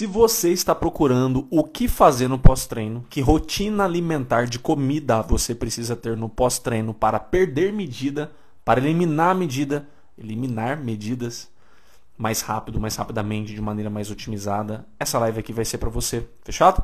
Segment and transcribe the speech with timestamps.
[0.00, 5.54] Se você está procurando o que fazer no pós-treino, que rotina alimentar de comida você
[5.54, 8.32] precisa ter no pós-treino para perder medida,
[8.64, 9.86] para eliminar medida,
[10.16, 11.50] eliminar medidas
[12.16, 16.26] mais rápido, mais rapidamente, de maneira mais otimizada, essa live aqui vai ser para você,
[16.44, 16.82] fechado?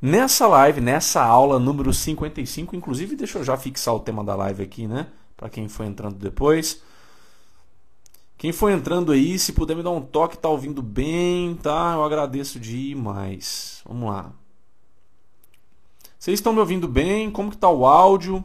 [0.00, 4.62] Nessa live, nessa aula número 55, inclusive deixa eu já fixar o tema da live
[4.62, 5.08] aqui, né?
[5.36, 6.80] Para quem foi entrando depois.
[8.44, 11.94] Quem for entrando aí, se puder me dar um toque, tá ouvindo bem, tá?
[11.94, 13.80] Eu agradeço demais.
[13.86, 14.32] Vamos lá.
[16.18, 17.30] Vocês estão me ouvindo bem?
[17.30, 18.44] Como que tá o áudio?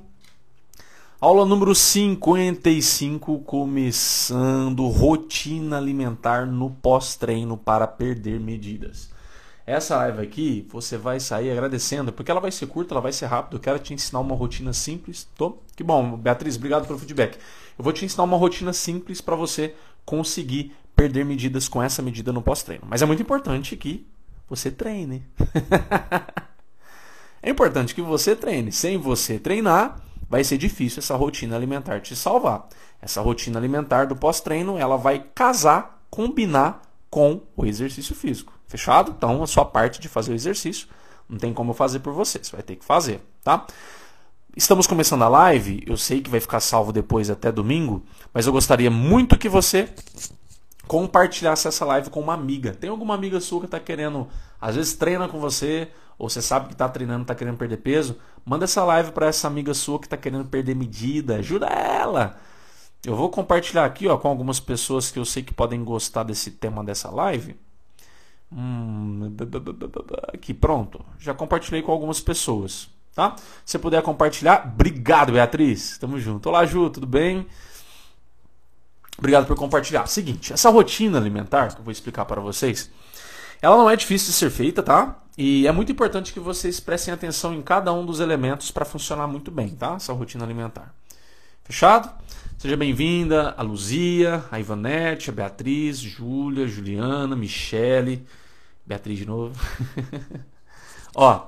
[1.19, 9.09] Aula número 55, começando rotina alimentar no pós-treino para perder medidas.
[9.69, 13.27] Essa live aqui, você vai sair agradecendo, porque ela vai ser curta, ela vai ser
[13.27, 13.57] rápida.
[13.57, 15.27] Eu quero te ensinar uma rotina simples.
[15.35, 15.57] Tô?
[15.75, 17.37] Que bom, Beatriz, obrigado pelo feedback.
[17.77, 19.75] Eu vou te ensinar uma rotina simples para você
[20.09, 22.83] conseguir perder medidas com essa medida no pós-treino.
[22.87, 24.07] Mas é muito importante que
[24.49, 25.23] você treine.
[27.43, 28.71] é importante que você treine.
[28.71, 32.67] Sem você treinar, vai ser difícil essa rotina alimentar te salvar.
[32.99, 38.51] Essa rotina alimentar do pós-treino, ela vai casar, combinar com o exercício físico.
[38.65, 39.13] Fechado?
[39.15, 40.87] Então, a sua parte de fazer o exercício
[41.29, 43.67] não tem como eu fazer por você, você vai ter que fazer, tá?
[44.57, 48.51] Estamos começando a live, eu sei que vai ficar salvo depois até domingo, mas eu
[48.51, 49.87] gostaria muito que você
[50.87, 52.73] compartilhasse essa live com uma amiga.
[52.73, 54.27] Tem alguma amiga sua que está querendo,
[54.59, 58.17] às vezes treina com você, ou você sabe que está treinando, está querendo perder peso,
[58.43, 62.37] manda essa live para essa amiga sua que está querendo perder medida, ajuda ela.
[63.05, 66.51] Eu vou compartilhar aqui ó, com algumas pessoas que eu sei que podem gostar desse
[66.51, 67.55] tema dessa live.
[68.51, 69.31] Hum,
[70.33, 71.05] aqui, pronto.
[71.19, 72.89] Já compartilhei com algumas pessoas.
[73.19, 73.35] Tá?
[73.65, 75.97] Se você puder compartilhar, obrigado, Beatriz.
[75.97, 76.47] Tamo junto.
[76.47, 77.45] Olá, Ju, tudo bem?
[79.17, 80.07] Obrigado por compartilhar.
[80.07, 82.89] Seguinte, essa rotina alimentar que eu vou explicar para vocês,
[83.61, 85.21] ela não é difícil de ser feita, tá?
[85.37, 89.27] E é muito importante que vocês prestem atenção em cada um dos elementos para funcionar
[89.27, 89.95] muito bem, tá?
[89.95, 90.95] Essa rotina alimentar.
[91.65, 92.09] Fechado?
[92.57, 98.25] Seja bem-vinda a Luzia, a Ivanete, a Beatriz, Júlia, Juliana, Michele,
[98.85, 99.59] Beatriz de novo.
[101.13, 101.47] Ó,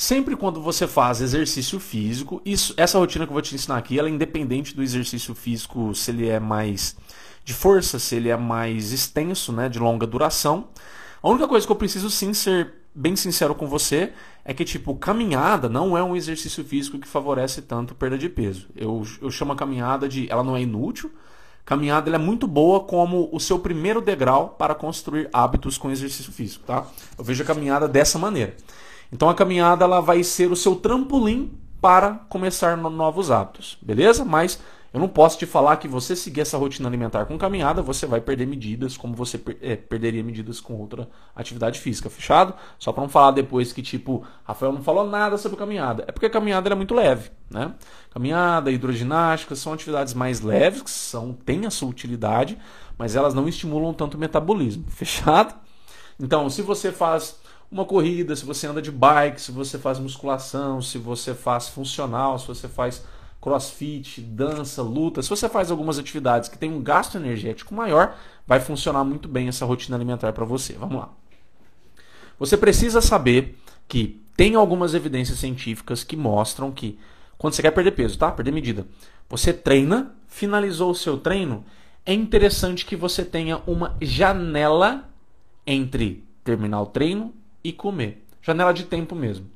[0.00, 3.98] sempre quando você faz exercício físico, isso, essa rotina que eu vou te ensinar aqui,
[3.98, 6.96] ela é independente do exercício físico, se ele é mais
[7.44, 10.68] de força, se ele é mais extenso, né, de longa duração.
[11.22, 14.96] A única coisa que eu preciso sim ser bem sincero com você é que tipo
[14.96, 18.68] caminhada não é um exercício físico que favorece tanto perda de peso.
[18.74, 21.10] Eu, eu chamo a caminhada de ela não é inútil.
[21.62, 26.32] Caminhada ela é muito boa como o seu primeiro degrau para construir hábitos com exercício
[26.32, 26.86] físico, tá?
[27.18, 28.56] Eu vejo a caminhada dessa maneira.
[29.12, 34.24] Então a caminhada ela vai ser o seu trampolim para começar novos hábitos, beleza?
[34.24, 34.60] Mas
[34.92, 38.20] eu não posso te falar que você seguir essa rotina alimentar com caminhada, você vai
[38.20, 42.54] perder medidas como você per é, perderia medidas com outra atividade física, fechado?
[42.76, 46.04] Só para não falar depois que, tipo, Rafael não falou nada sobre caminhada.
[46.08, 47.72] É porque a caminhada é muito leve, né?
[48.10, 52.58] Caminhada, hidroginástica são atividades mais leves, que são, têm a sua utilidade,
[52.98, 55.54] mas elas não estimulam tanto o metabolismo, fechado?
[56.18, 57.38] Então, se você faz
[57.70, 62.38] uma corrida, se você anda de bike, se você faz musculação, se você faz funcional,
[62.38, 63.04] se você faz
[63.40, 68.60] crossfit, dança, luta, se você faz algumas atividades que tem um gasto energético maior, vai
[68.60, 70.72] funcionar muito bem essa rotina alimentar para você.
[70.72, 71.10] Vamos lá.
[72.38, 76.98] Você precisa saber que tem algumas evidências científicas que mostram que
[77.38, 78.30] quando você quer perder peso, tá?
[78.30, 78.86] Perder medida.
[79.28, 81.64] Você treina, finalizou o seu treino,
[82.04, 85.08] é interessante que você tenha uma janela
[85.66, 87.32] entre terminar o treino
[87.62, 88.24] e comer.
[88.42, 89.50] Janela de tempo mesmo.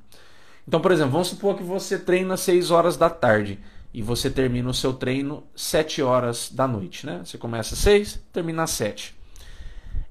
[0.67, 3.59] Então, por exemplo, vamos supor que você treina 6 horas da tarde
[3.93, 7.21] e você termina o seu treino 7 horas da noite, né?
[7.25, 9.15] Você começa às 6, termina às 7.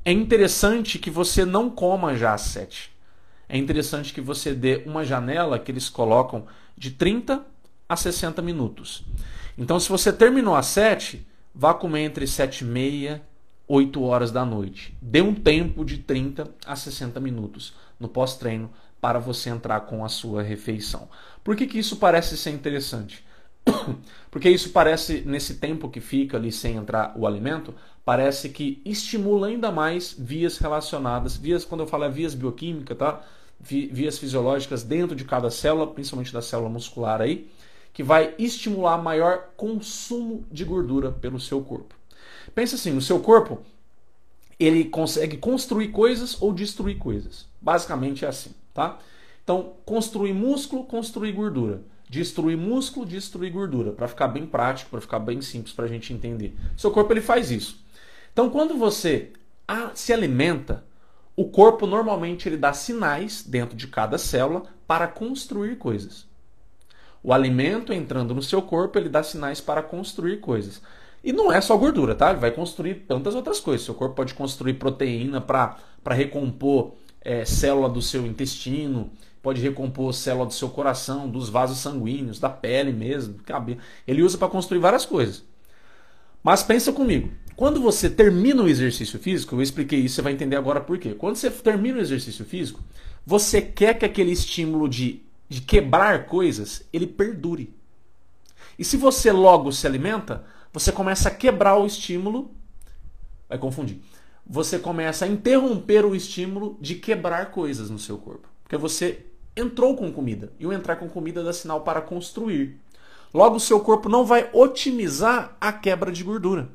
[0.06, 2.92] É interessante que você não coma já às 7.
[3.50, 6.46] É interessante que você dê uma janela que eles colocam
[6.78, 7.46] de 30
[7.88, 9.04] a 60 minutos.
[9.58, 13.22] Então, se você terminou às 7, vá comer entre 7 e meia,
[13.68, 14.96] 8 horas da noite.
[15.01, 18.69] Dê um tempo de 30 a 60 minutos no pós-treino
[19.00, 21.10] para você entrar com a sua refeição.
[21.44, 23.25] Por que, que isso parece ser interessante?
[24.31, 27.74] Porque isso parece, nesse tempo que fica ali sem entrar o alimento,
[28.06, 33.21] parece que estimula ainda mais vias relacionadas, vias, quando eu falo é vias bioquímicas, tá?
[33.60, 37.50] Vias fisiológicas dentro de cada célula, principalmente da célula muscular aí,
[37.94, 41.95] que vai estimular maior consumo de gordura pelo seu corpo.
[42.53, 43.59] Pensa assim, o seu corpo,
[44.59, 47.47] ele consegue construir coisas ou destruir coisas.
[47.61, 49.00] Basicamente é assim, tá?
[49.44, 51.81] Então, construir músculo, construir gordura
[52.13, 56.13] destruir músculo, destruir gordura, para ficar bem prático, para ficar bem simples para a gente
[56.13, 56.55] entender.
[56.77, 57.83] Seu corpo ele faz isso.
[58.31, 59.31] Então, quando você
[59.95, 60.83] se alimenta,
[61.35, 66.27] o corpo normalmente ele dá sinais dentro de cada célula para construir coisas.
[67.23, 70.81] O alimento entrando no seu corpo, ele dá sinais para construir coisas.
[71.24, 72.31] E não é só gordura, tá?
[72.31, 73.86] Ele vai construir tantas outras coisas.
[73.86, 75.78] Seu corpo pode construir proteína para
[76.10, 79.10] recompor é, célula do seu intestino,
[79.42, 83.80] pode recompor célula do seu coração, dos vasos sanguíneos, da pele mesmo, do cabelo.
[84.06, 85.44] Ele usa para construir várias coisas.
[86.44, 90.58] Mas pensa comigo, quando você termina o exercício físico, eu expliquei isso, você vai entender
[90.58, 91.14] agora por quê.
[91.14, 92.81] Quando você termina o exercício físico,
[93.25, 97.74] você quer que aquele estímulo de, de quebrar coisas, ele perdure.
[98.78, 100.44] E se você logo se alimenta,
[100.74, 102.52] você começa a quebrar o estímulo,
[103.48, 104.02] vai confundir.
[104.46, 108.50] Você começa a interromper o estímulo de quebrar coisas no seu corpo.
[108.64, 110.52] Porque você entrou com comida.
[110.60, 112.80] E o entrar com comida dá sinal para construir.
[113.31, 116.70] Logo, o seu corpo não vai otimizar a quebra de gordura.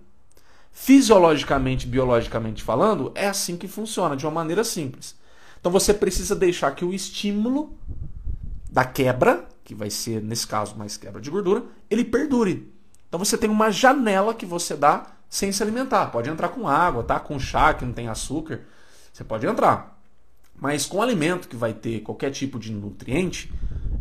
[0.71, 5.17] Fisiologicamente, biologicamente falando, é assim que funciona, de uma maneira simples.
[5.59, 7.77] Então você precisa deixar que o estímulo
[8.71, 12.73] da quebra, que vai ser nesse caso mais quebra de gordura, ele perdure.
[13.09, 16.07] Então você tem uma janela que você dá sem se alimentar.
[16.07, 17.19] Pode entrar com água, tá?
[17.19, 18.61] Com chá que não tem açúcar,
[19.13, 19.99] você pode entrar.
[20.55, 23.53] Mas com alimento que vai ter qualquer tipo de nutriente,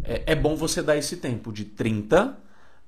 [0.03, 2.37] é, é bom você dar esse tempo de 30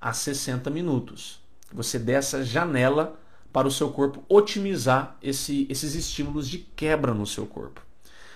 [0.02, 1.40] a 60 minutos.
[1.72, 3.18] Você dê essa janela
[3.54, 7.82] para o seu corpo otimizar esse, esses estímulos de quebra no seu corpo.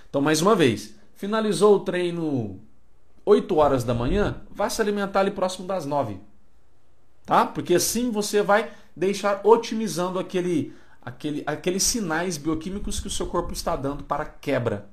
[0.09, 2.59] Então, mais uma vez, finalizou o treino
[3.25, 6.19] 8 horas da manhã, vá se alimentar ali próximo das 9
[7.25, 7.45] tá?
[7.45, 13.53] Porque assim você vai deixar otimizando aquele, aquele, aqueles sinais bioquímicos que o seu corpo
[13.53, 14.87] está dando para quebra,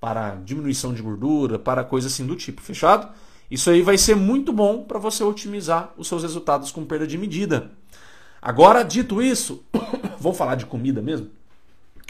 [0.00, 3.08] para diminuição de gordura, para coisa assim do tipo, fechado?
[3.50, 7.18] Isso aí vai ser muito bom para você otimizar os seus resultados com perda de
[7.18, 7.72] medida.
[8.40, 9.64] Agora, dito isso,
[10.18, 11.28] vou falar de comida mesmo?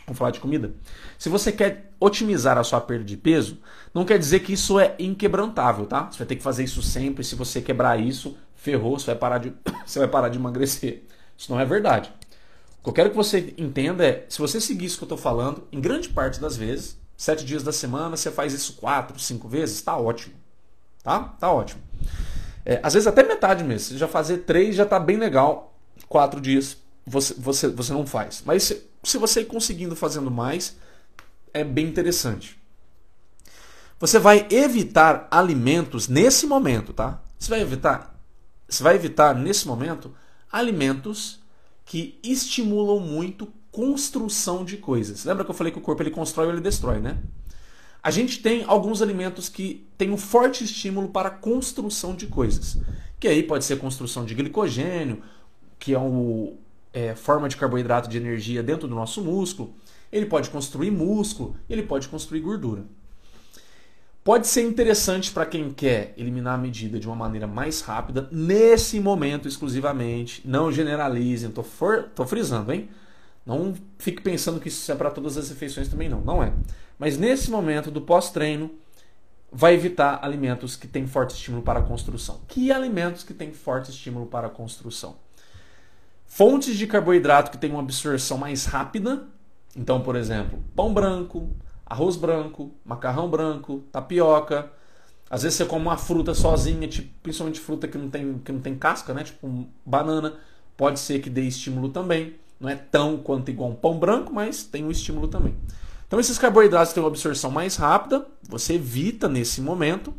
[0.07, 0.73] Vamos falar de comida?
[1.19, 3.59] Se você quer otimizar a sua perda de peso,
[3.95, 6.11] não quer dizer que isso é inquebrantável, tá?
[6.11, 7.25] Você vai ter que fazer isso sempre.
[7.25, 9.53] Se você quebrar isso, ferrou, você vai parar de,
[9.87, 11.03] você vai parar de emagrecer.
[11.37, 12.13] Isso não é verdade.
[12.81, 15.19] O que eu quero que você entenda é, se você seguir isso que eu estou
[15.19, 19.49] falando, em grande parte das vezes, sete dias da semana, você faz isso quatro, cinco
[19.49, 20.35] vezes, está ótimo.
[21.03, 21.21] Tá?
[21.41, 21.81] Tá ótimo.
[22.65, 23.89] É, às vezes até metade mesmo.
[23.89, 25.75] Se já fazer três já está bem legal.
[26.09, 26.77] Quatro dias
[27.07, 28.43] você, você, você não faz.
[28.45, 30.77] Mas se, se você ir conseguindo fazendo mais,
[31.55, 32.61] é bem interessante.
[33.99, 37.23] Você vai evitar alimentos nesse momento, tá?
[37.39, 38.20] Você vai evitar
[38.71, 40.15] você vai evitar, nesse momento,
[40.51, 41.41] alimentos
[41.85, 45.25] que estimulam muito construção de coisas.
[45.25, 47.19] Lembra que eu falei que o corpo ele constrói ou ele destrói, né?
[48.03, 52.79] A gente tem alguns alimentos que têm um forte estímulo para a construção de coisas.
[53.19, 55.23] Que aí pode ser construção de glicogênio,
[55.79, 56.53] que é uma
[56.93, 59.75] é, forma de carboidrato de energia dentro do nosso músculo.
[60.11, 62.85] Ele pode construir músculo, ele pode construir gordura.
[64.23, 69.01] Pode ser interessante para quem quer eliminar a medida de uma maneira mais rápida, nesse
[69.01, 70.43] momento exclusivamente.
[70.47, 72.89] Não generalizem, tô, for, tô frisando, hein?
[73.47, 76.21] Não fique pensando que isso é para todas as refeições também, não.
[76.21, 76.53] Não é.
[76.99, 78.71] Mas nesse momento do pós-treino,
[79.51, 82.41] vai evitar alimentos que têm forte estímulo para a construção.
[82.47, 85.17] Que alimentos que têm forte estímulo para a construção?
[86.27, 89.25] Fontes de carboidrato que têm uma absorção mais rápida.
[89.75, 91.49] Então, por exemplo, pão branco,
[91.91, 94.71] arroz branco, macarrão branco, tapioca.
[95.29, 98.61] Às vezes você come uma fruta sozinha, tipo, principalmente fruta que não tem, que não
[98.61, 99.25] tem casca, né?
[99.25, 100.35] Tipo banana,
[100.77, 102.37] pode ser que dê estímulo também.
[102.61, 105.57] Não é tão quanto igual um pão branco, mas tem um estímulo também.
[106.07, 110.15] Então esses carboidratos têm uma absorção mais rápida, você evita nesse momento.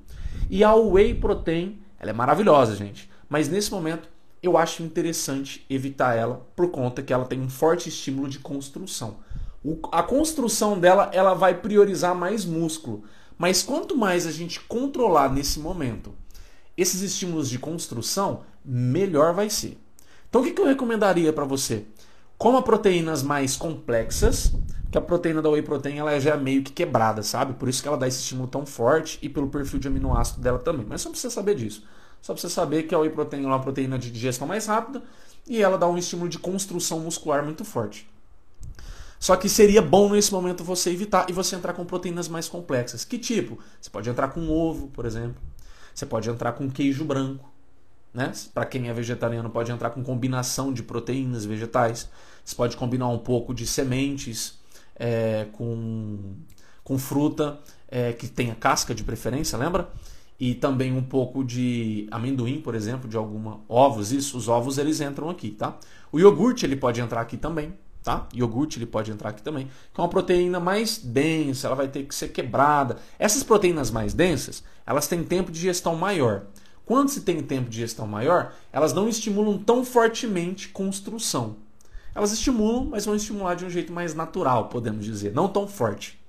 [0.50, 3.10] E a whey protein, ela é maravilhosa, gente.
[3.30, 4.10] Mas nesse momento
[4.44, 9.18] eu acho interessante evitar ela por conta que ela tem um forte estímulo de construção.
[9.64, 13.04] O, a construção dela ela vai priorizar mais músculo.
[13.38, 16.14] Mas quanto mais a gente controlar nesse momento
[16.78, 19.78] esses estímulos de construção, melhor vai ser.
[20.30, 21.86] Então o que, que eu recomendaria para você?
[22.38, 24.52] Coma proteínas mais complexas,
[24.92, 27.54] que a proteína da whey protein ela já é meio que quebrada, sabe?
[27.54, 30.58] Por isso que ela dá esse estímulo tão forte e pelo perfil de aminoácido dela
[30.58, 30.86] também.
[30.88, 31.84] Mas só precisa saber disso.
[32.22, 35.02] Só precisa saber que a whey protein é uma proteína de digestão mais rápida
[35.48, 38.10] e ela dá um estímulo de construção muscular muito forte.
[39.22, 43.06] Só que seria bom nesse momento você evitar e você entrar com proteínas mais complexas.
[43.06, 43.60] Que tipo?
[43.80, 45.40] Você pode entrar com ovo, por exemplo.
[45.94, 47.48] Você pode entrar com queijo branco.
[48.12, 48.32] Né?
[48.52, 52.10] Para quem é vegetariano, pode entrar com combinação de proteínas vegetais.
[52.44, 54.60] Você pode combinar um pouco de sementes
[54.96, 56.34] é, com,
[56.84, 59.88] com fruta é, que tenha casca de preferência, lembra?
[60.40, 64.12] E também um pouco de amendoim, por exemplo, de alguma ovos.
[64.12, 65.78] Isso, os ovos eles entram aqui, tá?
[66.12, 67.72] O iogurte ele pode entrar aqui também
[68.04, 68.28] tá?
[68.34, 72.04] Iogurte ele pode entrar aqui também, que é uma proteína mais densa, ela vai ter
[72.04, 72.98] que ser quebrada.
[73.20, 76.44] Essas proteínas mais densas, elas têm tempo de digestão maior.
[76.86, 81.58] Quando se tem tempo de digestão maior, elas não estimulam tão fortemente construção.
[82.14, 86.20] Elas estimulam, mas vão estimular de um jeito mais natural, podemos dizer, não tão forte.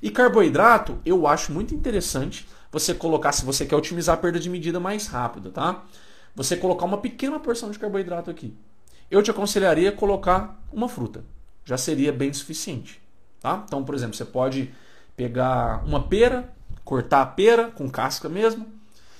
[0.00, 4.50] E carboidrato, eu acho muito interessante você colocar, se você quer otimizar a perda de
[4.50, 5.84] medida mais rápida, tá?
[6.36, 8.54] Você colocar uma pequena porção de carboidrato aqui.
[9.10, 11.24] Eu te aconselharia colocar uma fruta.
[11.64, 13.00] Já seria bem suficiente,
[13.40, 13.62] tá?
[13.66, 14.72] Então, por exemplo, você pode
[15.16, 16.52] pegar uma pera,
[16.84, 18.66] cortar a pera com casca mesmo,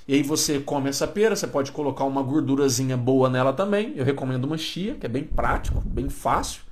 [0.06, 3.94] e aí você come essa pera, você pode colocar uma gordurazinha boa nela também.
[3.96, 6.62] Eu recomendo uma chia, que é bem prático, bem fácil.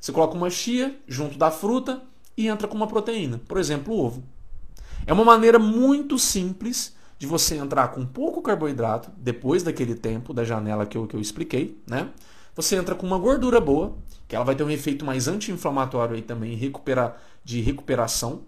[0.00, 2.02] Você coloca uma chia junto da fruta
[2.34, 4.24] e entra com uma proteína, por exemplo, o ovo.
[5.06, 10.42] É uma maneira muito simples de você entrar com pouco carboidrato depois daquele tempo da
[10.42, 12.08] janela que eu, que eu expliquei, né?
[12.60, 13.94] Você entra com uma gordura boa,
[14.28, 18.42] que ela vai ter um efeito mais anti-inflamatório aí também, recupera, de recuperação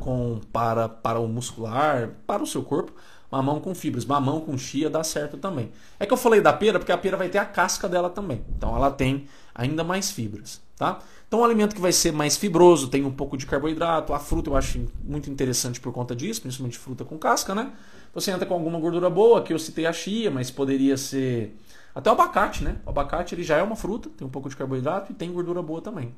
[0.00, 2.92] com para, para o muscular, para o seu corpo.
[3.30, 5.70] Mamão com fibras, mamão com chia dá certo também.
[6.00, 8.44] É que eu falei da pera porque a pera vai ter a casca dela também.
[8.56, 10.98] Então ela tem ainda mais fibras, tá?
[11.28, 14.50] Então um alimento que vai ser mais fibroso, tem um pouco de carboidrato, a fruta
[14.50, 17.70] eu acho muito interessante por conta disso, principalmente fruta com casca, né?
[18.12, 21.54] Você entra com alguma gordura boa, que eu citei a chia, mas poderia ser
[21.94, 22.76] até o abacate, né?
[22.86, 25.62] O abacate ele já é uma fruta, tem um pouco de carboidrato e tem gordura
[25.62, 26.14] boa também.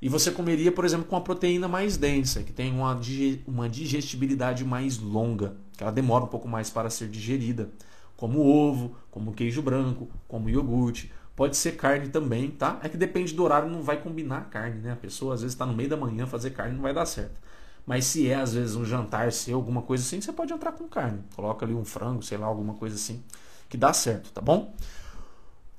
[0.00, 2.98] E você comeria, por exemplo, com uma proteína mais densa, que tem uma,
[3.46, 7.70] uma digestibilidade mais longa, que ela demora um pouco mais para ser digerida,
[8.16, 11.12] como ovo, como queijo branco, como iogurte.
[11.34, 12.78] Pode ser carne também, tá?
[12.82, 14.92] É que depende do horário, não vai combinar a carne, né?
[14.92, 17.40] A pessoa às vezes está no meio da manhã fazer carne não vai dar certo.
[17.86, 20.86] Mas se é às vezes um jantar seu, alguma coisa assim, você pode entrar com
[20.88, 21.20] carne.
[21.34, 23.22] Coloca ali um frango, sei lá, alguma coisa assim,
[23.68, 24.74] que dá certo, tá bom?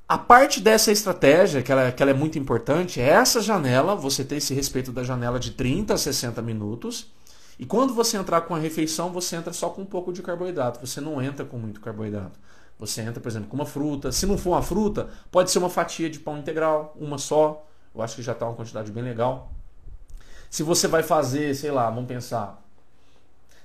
[0.08, 4.24] A parte dessa estratégia, que ela, que ela é muito importante, é essa janela, você
[4.24, 7.12] ter esse respeito da janela de 30 a 60 minutos.
[7.60, 10.80] E quando você entrar com a refeição, você entra só com um pouco de carboidrato.
[10.80, 12.40] Você não entra com muito carboidrato.
[12.80, 14.12] Você entra, por exemplo, com uma fruta.
[14.12, 17.64] Se não for uma fruta, pode ser uma fatia de pão integral, uma só.
[17.94, 19.52] Eu acho que já está uma quantidade bem legal.
[20.50, 22.64] Se você vai fazer, sei lá, vamos pensar.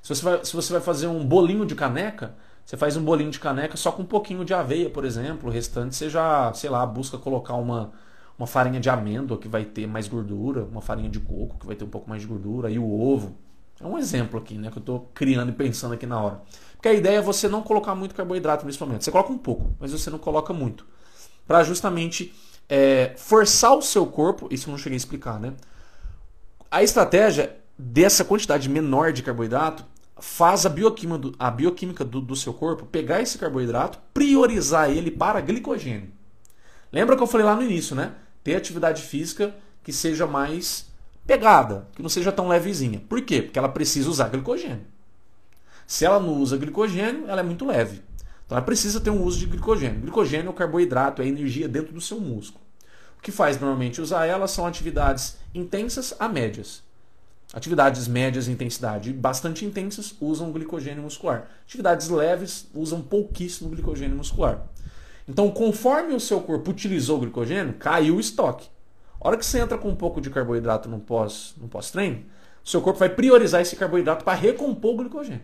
[0.03, 2.35] Se você vai, se você vai fazer um bolinho de caneca,
[2.65, 5.49] você faz um bolinho de caneca só com um pouquinho de aveia, por exemplo.
[5.49, 7.93] O restante você já, sei lá, busca colocar uma,
[8.39, 11.77] uma farinha de amêndoa que vai ter mais gordura, uma farinha de coco que vai
[11.77, 13.37] ter um pouco mais de gordura, e o ovo.
[13.81, 16.41] É um exemplo aqui, né, que eu estou criando e pensando aqui na hora.
[16.75, 19.05] Porque a ideia é você não colocar muito carboidrato nesse momento.
[19.05, 20.87] Você coloca um pouco, mas você não coloca muito.
[21.47, 22.33] Para justamente
[22.69, 25.55] é, forçar o seu corpo, isso eu não cheguei a explicar, né?
[26.71, 29.85] A estratégia dessa quantidade menor de carboidrato
[30.21, 35.11] faz a bioquímica, do, a bioquímica do, do, seu corpo pegar esse carboidrato, priorizar ele
[35.11, 36.13] para glicogênio.
[36.93, 38.15] Lembra que eu falei lá no início, né?
[38.43, 40.87] Ter atividade física que seja mais
[41.27, 43.03] pegada, que não seja tão levezinha.
[43.09, 43.43] Por quê?
[43.43, 44.87] Porque ela precisa usar glicogênio.
[45.87, 48.03] Se ela não usa glicogênio, ela é muito leve.
[48.47, 50.01] Então ela precisa ter um uso de glicogênio.
[50.01, 52.63] Glicogênio é o carboidrato, é a energia dentro do seu músculo.
[53.19, 56.83] O que faz normalmente usar ela são atividades intensas a médias.
[57.55, 61.49] Atividades médias de intensidade bastante intensas usam glicogênio muscular.
[61.65, 64.67] Atividades leves usam pouquíssimo glicogênio muscular.
[65.29, 68.69] Então, conforme o seu corpo utilizou o glicogênio, caiu o estoque.
[69.21, 71.95] A hora que você entra com um pouco de carboidrato no pós-treino, no pós
[72.65, 75.43] o seu corpo vai priorizar esse carboidrato para recompor o glicogênio.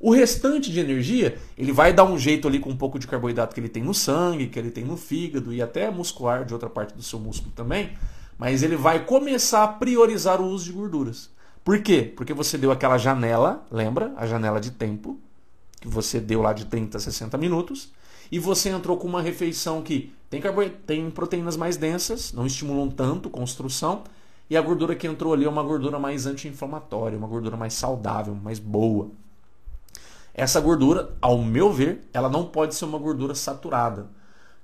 [0.00, 3.54] O restante de energia, ele vai dar um jeito ali com um pouco de carboidrato
[3.54, 6.70] que ele tem no sangue, que ele tem no fígado e até muscular de outra
[6.70, 7.92] parte do seu músculo também,
[8.38, 11.30] mas ele vai começar a priorizar o uso de gorduras.
[11.64, 12.12] Por quê?
[12.16, 14.12] Porque você deu aquela janela, lembra?
[14.16, 15.18] A janela de tempo,
[15.80, 17.92] que você deu lá de 30 a 60 minutos,
[18.30, 20.40] e você entrou com uma refeição que tem,
[20.86, 24.04] tem proteínas mais densas, não estimulam tanto construção,
[24.48, 28.34] e a gordura que entrou ali é uma gordura mais anti-inflamatória, uma gordura mais saudável,
[28.34, 29.10] mais boa.
[30.32, 34.06] Essa gordura, ao meu ver, ela não pode ser uma gordura saturada.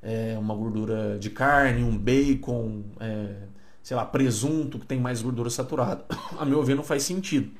[0.02, 3.34] É uma gordura de carne, um bacon, é,
[3.82, 6.04] sei lá, presunto que tem mais gordura saturada.
[6.38, 7.50] A meu ver não faz sentido,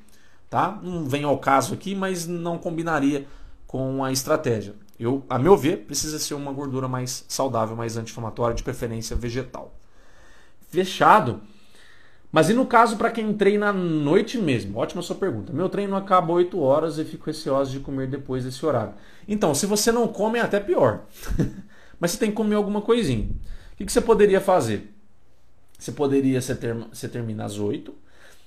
[0.49, 0.79] tá?
[0.83, 3.27] Não vem ao caso aqui, mas não combinaria
[3.67, 4.75] com a estratégia.
[4.99, 9.75] Eu, a meu ver, precisa ser uma gordura mais saudável, mais anti-inflamatória, de preferência vegetal.
[10.71, 11.41] Fechado.
[12.31, 14.79] Mas e no caso para quem treina à noite mesmo?
[14.79, 15.53] Ótima sua pergunta.
[15.53, 18.95] Meu treino acaba 8 horas e fico receoso de comer depois desse horário.
[19.27, 21.03] Então, se você não come, é até pior.
[21.99, 23.29] Mas você tem que comer alguma coisinha.
[23.73, 24.95] O que você poderia fazer?
[25.83, 27.93] Você poderia você, ter, você termina às 8.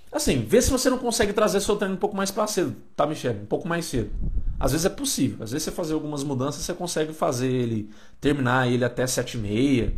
[0.10, 3.06] Assim, vê se você não consegue trazer seu treino um pouco mais para cedo, tá,
[3.06, 3.34] Michel?
[3.34, 4.10] Um pouco mais cedo.
[4.58, 5.44] Às vezes é possível.
[5.44, 7.90] Às vezes você fazer algumas mudanças, você consegue fazer ele,
[8.22, 9.94] terminar ele até 7 e meia.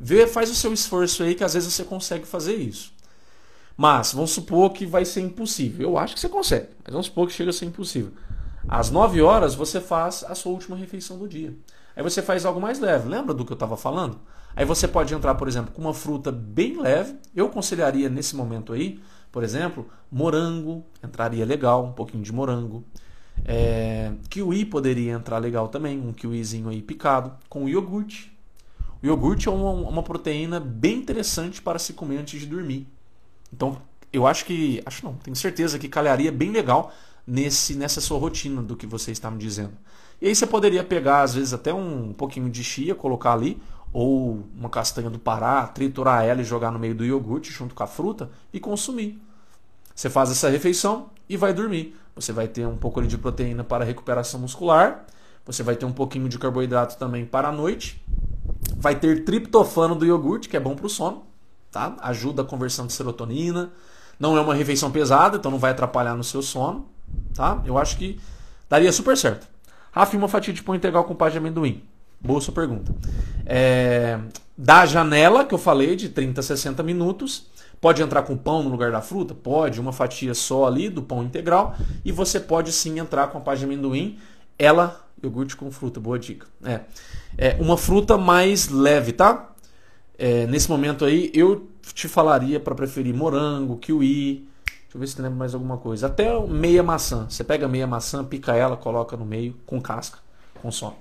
[0.00, 2.90] Vê, faz o seu esforço aí que às vezes você consegue fazer isso.
[3.76, 5.90] Mas vamos supor que vai ser impossível.
[5.90, 8.12] Eu acho que você consegue, mas vamos supor que chega a ser impossível.
[8.66, 11.54] Às 9 horas você faz a sua última refeição do dia.
[11.94, 13.06] Aí você faz algo mais leve.
[13.06, 14.18] Lembra do que eu estava falando?
[14.56, 17.16] Aí você pode entrar, por exemplo, com uma fruta bem leve.
[17.34, 19.00] Eu aconselharia nesse momento aí,
[19.30, 22.84] por exemplo, morango entraria legal, um pouquinho de morango.
[23.44, 28.36] É, kiwi poderia entrar legal também, um kiwizinho aí picado, com iogurte.
[29.02, 32.86] O iogurte é uma, uma proteína bem interessante para se comer antes de dormir.
[33.52, 33.80] Então,
[34.12, 36.92] eu acho que, acho não, tenho certeza que calharia bem legal
[37.26, 39.74] nesse nessa sua rotina do que você está me dizendo.
[40.20, 43.60] E aí você poderia pegar às vezes até um pouquinho de chia, colocar ali,
[43.92, 47.82] ou uma castanha do Pará, triturar ela e jogar no meio do iogurte junto com
[47.82, 49.20] a fruta e consumir.
[49.94, 51.96] Você faz essa refeição e vai dormir.
[52.14, 55.04] Você vai ter um pouco de proteína para recuperação muscular,
[55.44, 58.04] você vai ter um pouquinho de carboidrato também para a noite,
[58.76, 61.24] vai ter triptofano do iogurte, que é bom para o sono,
[61.70, 61.96] tá?
[62.00, 63.70] Ajuda a conversão de serotonina.
[64.18, 66.88] Não é uma refeição pesada, então não vai atrapalhar no seu sono,
[67.34, 67.62] tá?
[67.64, 68.20] Eu acho que
[68.68, 69.46] daria super certo.
[69.92, 71.82] Rafa, uma fatia de pão integral com pá de amendoim.
[72.20, 72.92] Boa sua pergunta.
[73.46, 74.18] É,
[74.56, 77.46] da janela que eu falei, de 30 a 60 minutos,
[77.80, 79.34] pode entrar com pão no lugar da fruta?
[79.34, 81.76] Pode, uma fatia só ali do pão integral.
[82.04, 84.18] E você pode sim entrar com a pá de amendoim.
[84.58, 86.46] Ela, iogurte com fruta, boa dica.
[86.64, 86.80] É,
[87.38, 89.52] é uma fruta mais leve, tá?
[90.18, 94.48] É, nesse momento aí, eu te falaria para preferir morango, kiwi.
[94.66, 96.08] Deixa eu ver se lembra mais alguma coisa.
[96.08, 97.26] Até meia maçã.
[97.28, 100.18] Você pega meia maçã, pica ela, coloca no meio com casca,
[100.60, 100.96] consome.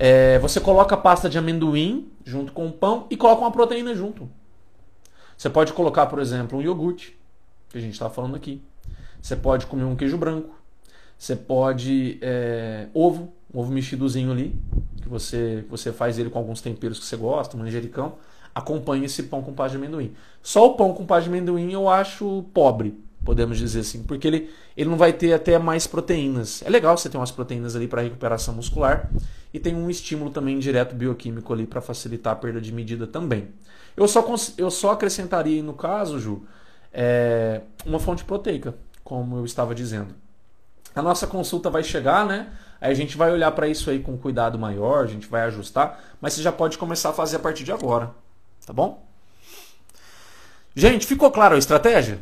[0.00, 3.96] É, você coloca a pasta de amendoim junto com o pão e coloca uma proteína
[3.96, 4.30] junto.
[5.36, 7.18] Você pode colocar, por exemplo, um iogurte,
[7.68, 8.62] que a gente está falando aqui.
[9.20, 10.54] Você pode comer um queijo branco.
[11.18, 12.16] Você pode.
[12.22, 14.54] É, ovo, um ovo mexidozinho ali,
[15.02, 18.14] que você, você faz ele com alguns temperos que você gosta, manjericão.
[18.54, 20.14] Acompanhe esse pão com pasta de amendoim.
[20.40, 24.50] Só o pão com pasta de amendoim eu acho pobre podemos dizer assim, porque ele,
[24.76, 26.62] ele não vai ter até mais proteínas.
[26.62, 29.10] É legal você ter umas proteínas ali para recuperação muscular
[29.52, 33.48] e tem um estímulo também direto bioquímico ali para facilitar a perda de medida também.
[33.96, 34.24] Eu só,
[34.56, 36.46] eu só acrescentaria no caso, Ju,
[36.92, 40.14] é, uma fonte proteica, como eu estava dizendo.
[40.94, 42.52] A nossa consulta vai chegar, né?
[42.80, 46.00] Aí a gente vai olhar para isso aí com cuidado maior, a gente vai ajustar,
[46.20, 48.12] mas você já pode começar a fazer a partir de agora,
[48.64, 49.04] tá bom?
[50.74, 52.20] Gente, ficou claro a estratégia?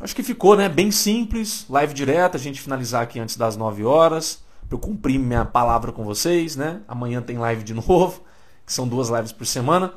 [0.00, 0.68] Acho que ficou, né?
[0.68, 5.18] Bem simples, live direta, a gente finalizar aqui antes das 9 horas, para eu cumprir
[5.18, 6.82] minha palavra com vocês, né?
[6.86, 8.22] Amanhã tem live de novo,
[8.64, 9.92] que são duas lives por semana.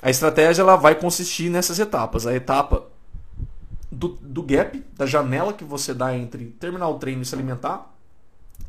[0.00, 2.28] A estratégia ela vai consistir nessas etapas.
[2.28, 2.86] A etapa
[3.90, 7.92] do, do gap, da janela que você dá entre terminar o treino e se alimentar,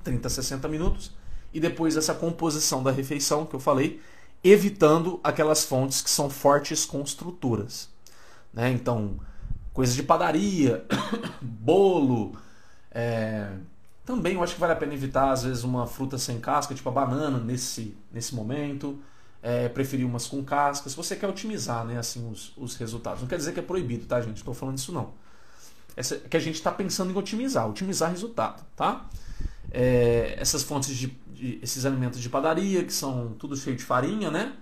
[0.04, 1.12] 30 a 60 minutos,
[1.54, 4.01] e depois essa composição da refeição que eu falei,
[4.43, 7.88] evitando aquelas fontes que são fortes construtoras.
[8.51, 8.71] Né?
[8.71, 9.19] Então,
[9.75, 10.85] coisas de padaria,
[11.43, 12.35] bolo.
[12.89, 13.51] É...
[14.05, 16.88] Também eu acho que vale a pena evitar, às vezes, uma fruta sem casca, tipo
[16.88, 18.97] a banana, nesse, nesse momento.
[19.43, 20.89] É, preferir umas com casca.
[20.89, 23.21] Se você quer otimizar né, assim, os, os resultados.
[23.21, 24.38] Não quer dizer que é proibido, tá, gente?
[24.38, 25.13] Estou falando isso não.
[25.95, 29.07] Essa, que a gente está pensando em otimizar, otimizar resultado, tá?
[29.69, 34.31] É, essas fontes de, de, esses alimentos de padaria, que são tudo cheio de farinha,
[34.31, 34.55] né?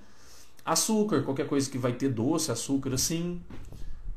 [0.66, 3.42] Açúcar, qualquer coisa que vai ter doce, açúcar assim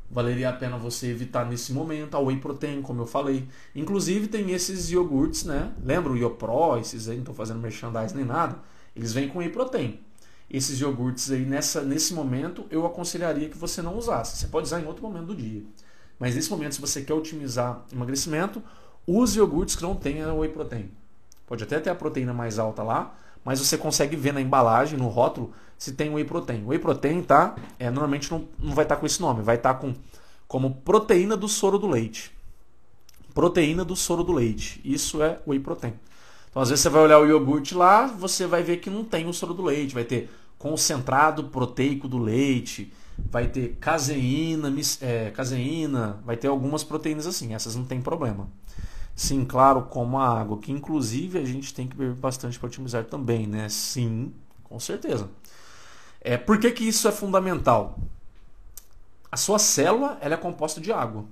[0.09, 2.15] valeria a pena você evitar nesse momento.
[2.15, 3.47] A whey protein, como eu falei.
[3.75, 5.71] Inclusive tem esses iogurtes, né?
[5.83, 8.59] Lembra o Iopro, esses aí, não estou fazendo merchandise nem nada.
[8.95, 9.99] Eles vêm com whey protein.
[10.49, 14.37] Esses iogurtes aí, nessa, nesse momento, eu aconselharia que você não usasse.
[14.37, 15.63] Você pode usar em outro momento do dia.
[16.17, 18.63] Mas nesse momento, se você quer otimizar emagrecimento,
[19.05, 20.89] use iogurtes que não tenham whey protein.
[21.47, 25.07] Pode até ter a proteína mais alta lá, mas você consegue ver na embalagem, no
[25.07, 26.65] rótulo, se tem whey protein.
[26.65, 27.55] Whey protein, tá?
[27.79, 29.93] É, normalmente não, não vai estar tá com esse nome, vai estar tá com
[30.47, 32.31] como proteína do soro do leite.
[33.33, 34.81] Proteína do soro do leite.
[34.83, 35.93] Isso é whey protein.
[36.49, 39.27] Então, às vezes você vai olhar o iogurte lá, você vai ver que não tem
[39.27, 42.91] o soro do leite, vai ter concentrado proteico do leite,
[43.29, 48.47] vai ter caseína, é, caseína, vai ter algumas proteínas assim, essas não tem problema.
[49.17, 53.03] Sim, claro, como a água, que inclusive a gente tem que beber bastante para otimizar
[53.03, 53.67] também, né?
[53.67, 54.31] Sim,
[54.63, 55.27] com certeza.
[56.21, 57.97] É, por que, que isso é fundamental?
[59.31, 61.25] A sua célula ela é composta de água.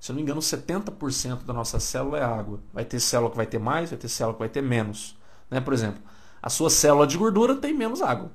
[0.00, 2.58] Se eu não me engano, 70% da nossa célula é água.
[2.72, 5.14] Vai ter célula que vai ter mais, vai ter célula que vai ter menos.
[5.50, 5.60] Né?
[5.60, 6.00] Por exemplo,
[6.42, 8.32] a sua célula de gordura tem menos água.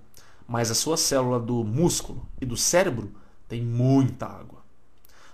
[0.48, 3.12] Mas a sua célula do músculo e do cérebro
[3.48, 4.62] tem muita água.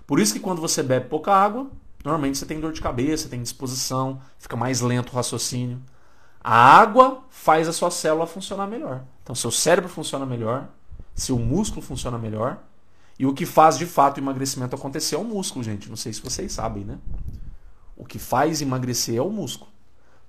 [0.06, 1.70] Por isso que quando você bebe pouca água,
[2.08, 5.80] normalmente você tem dor de cabeça, tem disposição, fica mais lento o raciocínio.
[6.40, 9.04] A água faz a sua célula funcionar melhor.
[9.22, 10.68] Então, seu cérebro funciona melhor,
[11.14, 12.58] se o músculo funciona melhor.
[13.18, 15.88] E o que faz de fato o emagrecimento acontecer é o músculo, gente.
[15.88, 16.98] Não sei se vocês sabem, né?
[17.96, 19.70] O que faz emagrecer é o músculo.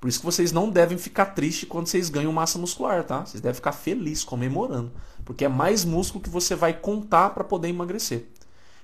[0.01, 3.25] Por isso que vocês não devem ficar tristes quando vocês ganham massa muscular, tá?
[3.25, 4.91] Vocês devem ficar felizes, comemorando.
[5.23, 8.27] Porque é mais músculo que você vai contar para poder emagrecer.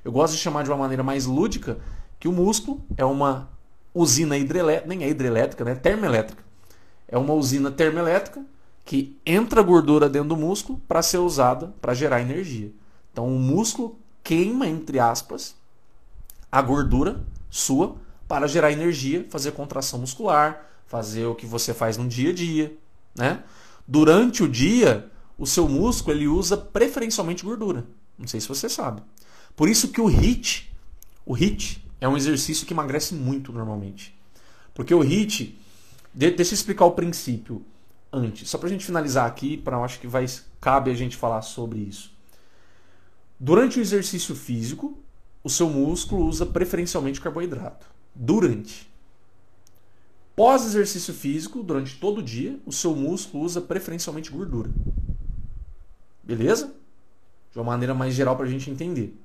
[0.04, 1.80] Eu gosto de chamar de uma maneira mais lúdica
[2.26, 3.52] que o músculo é uma
[3.94, 5.76] usina hidrelétrica, nem é hidrelétrica, né?
[5.76, 6.44] Termoelétrica.
[7.08, 8.44] É uma usina termoelétrica
[8.84, 12.74] que entra gordura dentro do músculo para ser usada para gerar energia.
[13.14, 15.56] Então o músculo queima, entre aspas,
[16.52, 17.96] a gordura sua
[18.28, 22.76] para gerar energia, fazer contração muscular, fazer o que você faz no dia a dia,
[23.16, 23.44] né?
[23.88, 27.86] Durante o dia, o seu músculo ele usa preferencialmente gordura.
[28.18, 29.04] Não sei se você sabe.
[29.56, 30.74] Por isso que o HIIT,
[31.24, 34.16] o HIIT é um exercício que emagrece muito normalmente.
[34.76, 35.58] Porque o HIIT,
[36.14, 37.66] deixa eu explicar o princípio
[38.14, 40.26] antes, só para a gente finalizar aqui, para acho que vai
[40.62, 42.14] cabe a gente falar sobre isso.
[43.40, 44.98] Durante o exercício físico,
[45.44, 47.88] o seu músculo usa preferencialmente carboidrato.
[48.14, 48.88] Durante.
[50.36, 54.70] Pós exercício físico, durante todo o dia, o seu músculo usa preferencialmente gordura.
[56.24, 56.72] Beleza?
[57.52, 59.18] De uma maneira mais geral para a gente entender.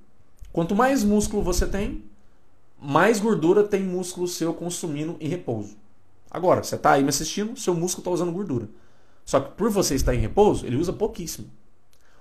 [0.51, 2.05] Quanto mais músculo você tem,
[2.81, 5.77] mais gordura tem músculo seu consumindo em repouso.
[6.31, 8.69] Agora, você está aí me assistindo, seu músculo está usando gordura.
[9.25, 11.51] Só que por você estar em repouso, ele usa pouquíssimo.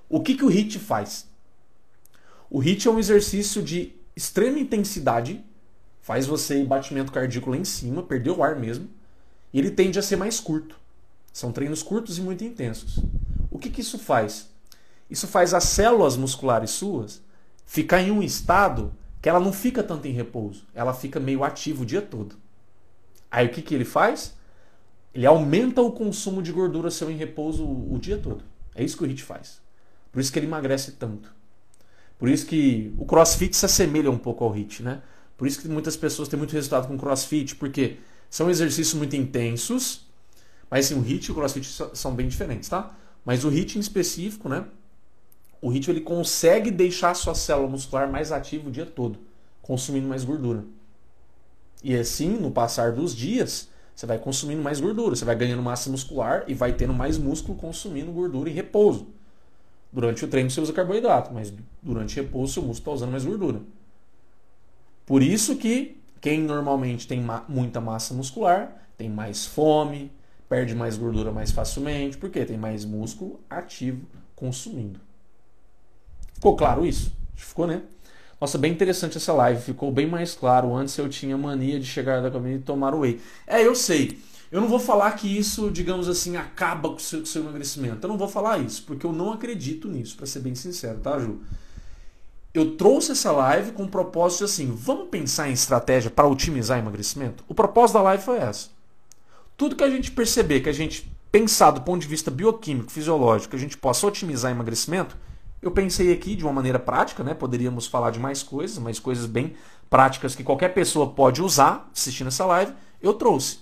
[0.10, 1.28] O que, que o HIIT faz?
[2.50, 5.44] O HIIT é um exercício de extrema intensidade
[6.02, 8.90] faz você ir batimento cardíaco lá em cima, perder o ar mesmo,
[9.54, 10.76] e ele tende a ser mais curto.
[11.32, 13.00] São treinos curtos e muito intensos.
[13.52, 14.50] O que, que isso faz?
[15.08, 17.22] Isso faz as células musculares suas
[17.66, 18.92] ficar em um estado
[19.22, 22.36] que ela não fica tanto em repouso, ela fica meio ativa o dia todo.
[23.30, 24.36] Aí o que, que ele faz?
[25.14, 28.44] Ele aumenta o consumo de gordura seu em repouso o, o dia todo.
[28.76, 29.62] É isso que o HIIT faz.
[30.12, 31.34] Por isso que ele emagrece tanto.
[32.18, 35.02] Por isso que o CrossFit se assemelha um pouco ao HIIT, né?
[35.38, 37.98] Por isso que muitas pessoas têm muito resultado com crossfit, porque
[38.30, 40.06] são exercícios muito intensos,
[40.70, 42.96] mas assim, o HIIT e o crossfit são bem diferentes, tá?
[43.24, 44.66] Mas o HIIT em específico, né?
[45.62, 49.20] O HIIT ele consegue deixar a sua célula muscular mais ativa o dia todo,
[49.62, 50.64] consumindo mais gordura.
[51.84, 55.90] E assim, no passar dos dias, você vai consumindo mais gordura, você vai ganhando massa
[55.90, 59.08] muscular e vai tendo mais músculo consumindo gordura em repouso.
[59.92, 63.26] Durante o treino você usa carboidrato, mas durante o repouso seu músculo está usando mais
[63.26, 63.62] gordura.
[65.06, 70.12] Por isso que quem normalmente tem ma muita massa muscular tem mais fome,
[70.48, 75.00] perde mais gordura mais facilmente, porque tem mais músculo ativo consumindo.
[76.40, 77.12] Ficou claro isso?
[77.36, 77.82] Ficou, né?
[78.40, 80.74] Nossa, bem interessante essa live, ficou bem mais claro.
[80.74, 83.20] Antes eu tinha mania de chegar da caminho e tomar whey.
[83.46, 84.18] É, eu sei.
[84.52, 88.06] Eu não vou falar que isso, digamos assim, acaba com o seu, o seu emagrecimento.
[88.06, 91.20] Eu não vou falar isso, porque eu não acredito nisso, para ser bem sincero, tá,
[91.20, 91.40] Ju?
[92.54, 96.82] eu trouxe essa live com o propósito assim, vamos pensar em estratégia para otimizar o
[96.82, 97.44] emagrecimento?
[97.48, 98.70] O propósito da live foi essa.
[99.56, 103.52] Tudo que a gente perceber, que a gente pensar do ponto de vista bioquímico, fisiológico,
[103.52, 105.16] que a gente possa otimizar o emagrecimento,
[105.62, 107.34] eu pensei aqui de uma maneira prática, né?
[107.34, 109.56] Poderíamos falar de mais coisas, mais coisas bem
[109.90, 113.60] práticas que qualquer pessoa pode usar assistindo essa live, eu trouxe.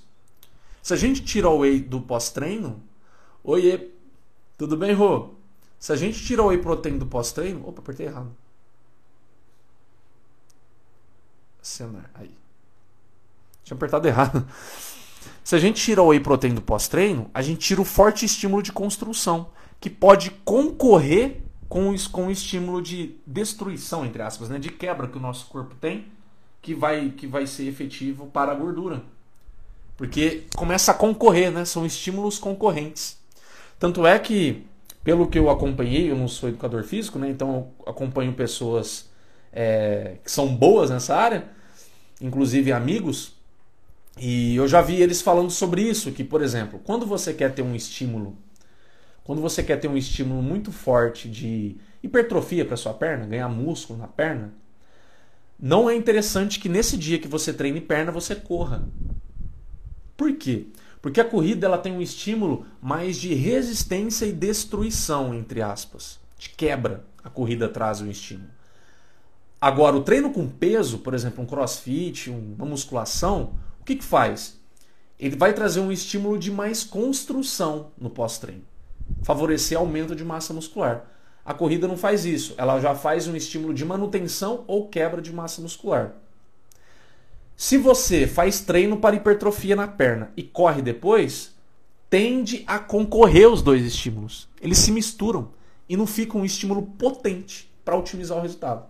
[0.83, 2.81] Se a gente tira o whey do pós-treino,
[3.43, 3.89] oiê,
[4.57, 5.29] tudo bem, Rô?
[5.79, 8.35] Se a gente tira o whey protein do pós-treino, opa, apertei errado.
[11.61, 12.09] Cenar.
[12.13, 12.31] Aí.
[13.63, 14.47] Tinha apertado errado.
[15.43, 18.61] Se a gente tira o whey protein do pós-treino, a gente tira o forte estímulo
[18.61, 24.59] de construção, que pode concorrer com, com o estímulo de destruição, entre aspas, né?
[24.59, 26.05] de quebra que o nosso corpo tem,
[26.61, 29.03] que vai, que vai ser efetivo para a gordura.
[29.95, 31.65] Porque começa a concorrer, né?
[31.65, 33.17] são estímulos concorrentes.
[33.79, 34.65] Tanto é que,
[35.03, 37.29] pelo que eu acompanhei, eu não sou educador físico, né?
[37.29, 39.09] então eu acompanho pessoas
[39.51, 41.49] é, que são boas nessa área,
[42.21, 43.37] inclusive amigos,
[44.19, 47.61] e eu já vi eles falando sobre isso, que, por exemplo, quando você quer ter
[47.61, 48.35] um estímulo,
[49.27, 53.99] quando você quer ter um estímulo muito forte de hipertrofia para sua perna, ganhar músculo
[53.99, 54.53] na perna,
[55.59, 58.87] não é interessante que nesse dia que você treine perna você corra.
[60.15, 60.67] Por quê?
[61.01, 66.51] Porque a corrida ela tem um estímulo mais de resistência e destruição, entre aspas, de
[66.51, 67.03] quebra.
[67.21, 68.49] A corrida traz o estímulo.
[69.59, 74.57] Agora, o treino com peso, por exemplo, um crossfit, uma musculação, o que, que faz?
[75.19, 78.63] Ele vai trazer um estímulo de mais construção no pós-treino,
[79.23, 81.05] favorecer aumento de massa muscular.
[81.45, 85.31] A corrida não faz isso, ela já faz um estímulo de manutenção ou quebra de
[85.31, 86.13] massa muscular.
[87.55, 91.55] Se você faz treino para hipertrofia na perna e corre depois,
[92.09, 94.47] tende a concorrer os dois estímulos.
[94.61, 95.49] Eles se misturam
[95.89, 98.85] e não fica um estímulo potente para otimizar o resultado.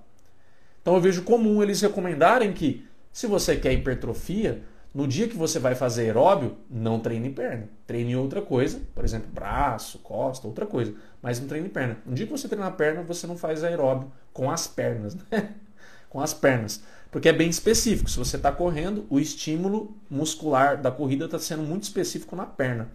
[0.82, 4.63] Então eu vejo comum eles recomendarem que, se você quer hipertrofia,
[4.98, 7.70] no dia que você vai fazer aeróbio, não treine perna.
[7.86, 10.92] Treine outra coisa, por exemplo, braço, costa, outra coisa.
[11.22, 12.00] Mas não treine perna.
[12.04, 15.52] No dia que você treinar perna, você não faz aeróbio com as pernas, né?
[16.10, 16.82] com as pernas.
[17.12, 18.10] Porque é bem específico.
[18.10, 22.90] Se você está correndo, o estímulo muscular da corrida está sendo muito específico na perna.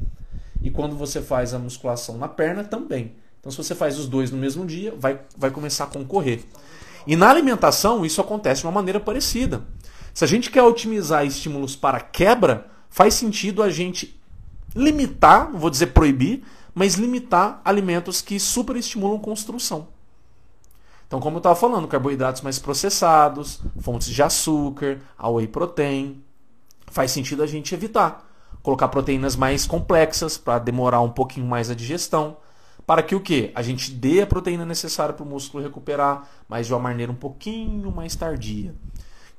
[0.60, 3.14] E quando você faz a musculação na perna, também.
[3.38, 6.42] Então, se você faz os dois no mesmo dia, vai, vai começar a concorrer.
[7.06, 9.62] E na alimentação, isso acontece de uma maneira parecida.
[10.14, 14.20] Se a gente quer otimizar estímulos para quebra, faz sentido a gente
[14.74, 16.42] limitar, não vou dizer proibir,
[16.74, 19.88] mas limitar alimentos que superestimulam construção.
[21.06, 26.22] Então, como eu estava falando, carboidratos mais processados, fontes de açúcar, a whey protein,
[26.86, 28.28] faz sentido a gente evitar.
[28.62, 32.36] Colocar proteínas mais complexas para demorar um pouquinho mais a digestão
[32.86, 33.52] para que o que?
[33.54, 37.16] A gente dê a proteína necessária para o músculo recuperar, mas de uma maneira um
[37.16, 38.74] pouquinho mais tardia.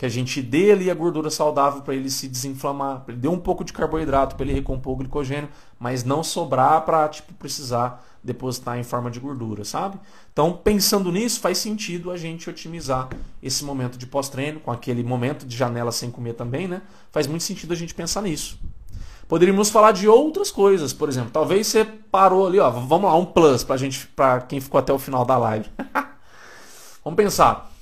[0.04, 3.30] Que a gente dê ali a gordura saudável para ele se desinflamar, para ele dê
[3.30, 5.48] um pouco de carboidrato para ele recompor o glicogênio,
[5.80, 9.98] mas não sobrar para tipo, precisar depositar em forma de gordura, sabe?
[10.34, 13.08] Então, pensando nisso, faz sentido a gente otimizar
[13.42, 16.82] esse momento de pós-treino, com aquele momento de janela sem comer também, né?
[17.10, 18.60] Faz muito sentido a gente pensar nisso.
[19.26, 23.24] Poderíamos falar de outras coisas, por exemplo, talvez você parou ali, ó, vamos lá, um
[23.24, 25.70] plus gente, para quem ficou até o final da live.
[27.06, 27.73] vamos pensar.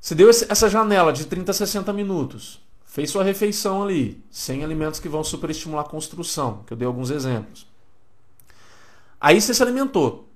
[0.00, 5.00] Você deu essa janela de 30 a 60 minutos, fez sua refeição ali, sem alimentos
[5.00, 7.66] que vão superestimular a construção, que eu dei alguns exemplos.
[9.20, 10.28] Aí você se alimentou.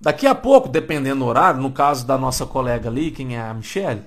[0.00, 3.52] Daqui a pouco, dependendo do horário, no caso da nossa colega ali, quem é a
[3.52, 4.02] Michelle,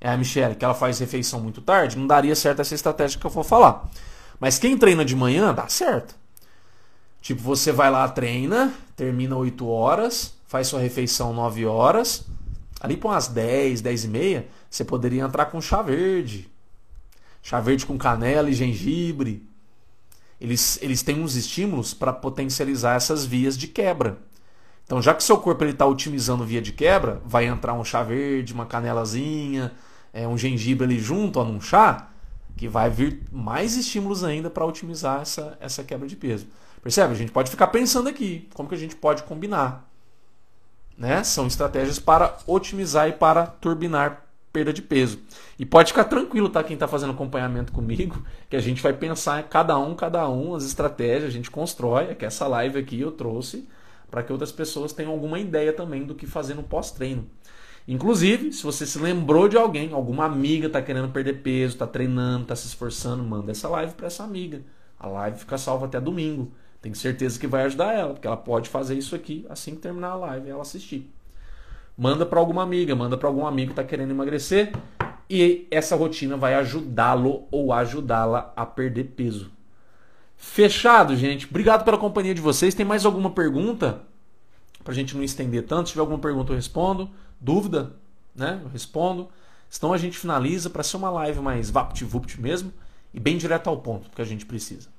[0.00, 3.26] é a Michelle, que ela faz refeição muito tarde, não daria certo essa estratégia que
[3.26, 3.90] eu vou falar.
[4.38, 6.14] Mas quem treina de manhã, dá certo.
[7.20, 12.24] Tipo, você vai lá, treina, termina 8 horas, faz sua refeição 9 horas.
[12.84, 16.50] Ali para umas 10, 10 e meia, você poderia entrar com chá verde.
[17.42, 19.48] Chá verde com canela e gengibre.
[20.38, 24.18] Eles, eles têm uns estímulos para potencializar essas vias de quebra.
[24.84, 28.52] Então, já que seu corpo está otimizando via de quebra, vai entrar um chá verde,
[28.52, 29.72] uma canelazinha,
[30.12, 32.10] é, um gengibre ali junto ó, num chá,
[32.54, 36.46] que vai vir mais estímulos ainda para otimizar essa, essa quebra de peso.
[36.82, 37.14] Percebe?
[37.14, 39.90] A gente pode ficar pensando aqui como que a gente pode combinar.
[40.96, 41.22] Né?
[41.24, 45.18] São estratégias para otimizar e para turbinar perda de peso.
[45.58, 46.62] E pode ficar tranquilo, tá?
[46.62, 50.64] Quem está fazendo acompanhamento comigo, que a gente vai pensar cada um, cada um, as
[50.64, 52.10] estratégias, a gente constrói.
[52.10, 53.68] É que essa live aqui eu trouxe
[54.10, 57.26] para que outras pessoas tenham alguma ideia também do que fazer no pós-treino.
[57.86, 62.42] Inclusive, se você se lembrou de alguém, alguma amiga está querendo perder peso, está treinando,
[62.42, 64.62] está se esforçando, manda essa live para essa amiga.
[64.98, 66.52] A live fica salva até domingo.
[66.84, 70.10] Tenho certeza que vai ajudar ela, porque ela pode fazer isso aqui assim que terminar
[70.10, 71.10] a live e ela assistir.
[71.96, 74.70] Manda para alguma amiga, manda para algum amigo que está querendo emagrecer
[75.30, 79.50] e essa rotina vai ajudá-lo ou ajudá-la a perder peso.
[80.36, 81.46] Fechado, gente.
[81.46, 82.74] Obrigado pela companhia de vocês.
[82.74, 84.02] Tem mais alguma pergunta?
[84.82, 85.86] Para a gente não estender tanto.
[85.86, 87.08] Se tiver alguma pergunta, eu respondo
[87.40, 87.96] dúvida,
[88.36, 88.60] né?
[88.62, 89.30] Eu respondo.
[89.74, 92.70] Então a gente finaliza para ser uma live mais vapt-vupt mesmo
[93.14, 94.92] e bem direto ao ponto que a gente precisa.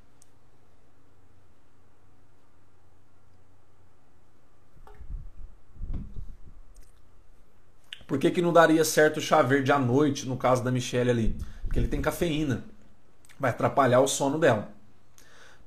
[8.15, 11.10] Por que, que não daria certo o chá verde à noite, no caso da Michelle
[11.10, 11.36] ali?
[11.63, 12.63] Porque ele tem cafeína.
[13.38, 14.69] Vai atrapalhar o sono dela.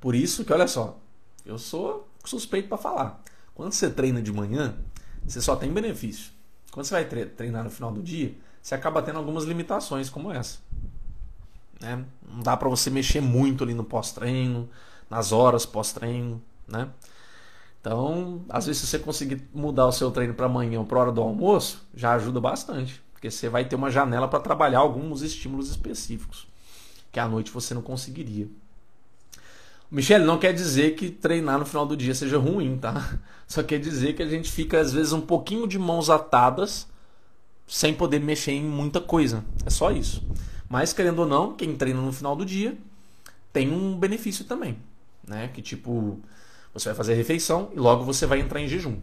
[0.01, 0.99] Por isso que, olha só,
[1.45, 3.23] eu sou suspeito para falar.
[3.55, 4.75] Quando você treina de manhã,
[5.27, 6.33] você só tem benefício.
[6.73, 10.57] Quando você vai treinar no final do dia, você acaba tendo algumas limitações como essa.
[11.79, 12.03] Né?
[12.27, 14.71] Não dá para você mexer muito ali no pós-treino,
[15.11, 16.89] nas horas pós-treino, né?
[17.81, 21.13] Então, às vezes, se você conseguir mudar o seu treino para amanhã ou para hora
[21.13, 25.71] do almoço, já ajuda bastante, porque você vai ter uma janela para trabalhar alguns estímulos
[25.71, 26.47] específicos
[27.11, 28.49] que à noite você não conseguiria.
[29.91, 33.19] Michele, não quer dizer que treinar no final do dia seja ruim, tá?
[33.49, 36.87] Só quer dizer que a gente fica, às vezes, um pouquinho de mãos atadas
[37.67, 39.45] sem poder mexer em muita coisa.
[39.65, 40.23] É só isso.
[40.69, 42.77] Mas, querendo ou não, quem treina no final do dia
[43.51, 44.79] tem um benefício também.
[45.27, 45.49] Né?
[45.49, 46.21] Que tipo,
[46.79, 48.99] você vai fazer a refeição e logo você vai entrar em jejum.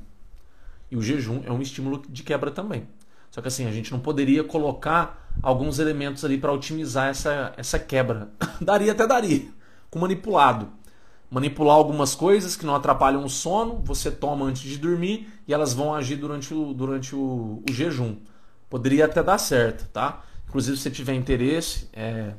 [0.89, 2.87] E o jejum é um estímulo de quebra também.
[3.31, 7.77] Só que assim, a gente não poderia colocar alguns elementos ali para otimizar essa, essa
[7.77, 8.29] quebra.
[8.61, 9.55] daria até daria
[9.95, 10.67] com manipulado.
[11.31, 15.73] Manipular algumas coisas que não atrapalham o sono, você toma antes de dormir e elas
[15.73, 18.17] vão agir durante o, durante o, o jejum.
[18.69, 20.23] Poderia até dar certo, tá?
[20.47, 22.33] Inclusive, se você tiver interesse, é,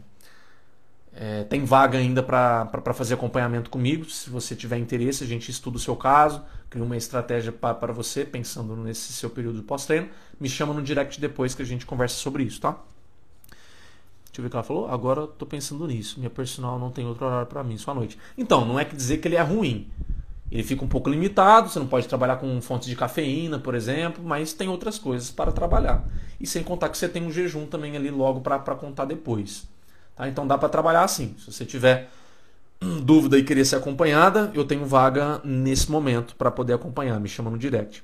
[1.19, 4.05] É, tem vaga ainda para fazer acompanhamento comigo.
[4.05, 8.23] Se você tiver interesse, a gente estuda o seu caso, cria uma estratégia para você,
[8.23, 10.11] pensando nesse seu período pós-treino.
[10.39, 12.73] Me chama no direct depois que a gente conversa sobre isso, tá?
[14.27, 14.89] Deixa eu ver o que ela falou.
[14.91, 16.19] Agora eu tô pensando nisso.
[16.19, 18.19] Minha personal não tem outro horário para mim, só à noite.
[18.37, 19.89] Então, não é que dizer que ele é ruim.
[20.51, 24.23] Ele fica um pouco limitado, você não pode trabalhar com fontes de cafeína, por exemplo,
[24.23, 26.07] mas tem outras coisas para trabalhar.
[26.39, 29.67] E sem contar que você tem um jejum também ali logo para contar depois.
[30.17, 30.29] Tá?
[30.29, 31.37] Então dá para trabalhar assim.
[31.39, 32.11] Se você tiver
[33.03, 37.21] dúvida e querer ser acompanhada, eu tenho vaga nesse momento para poder acompanhar.
[37.21, 38.03] Me chama no direct.